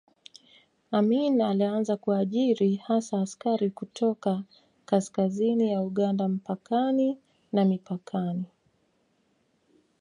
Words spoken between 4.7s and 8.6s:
kaskazini ya Uganda mpakani na mipakani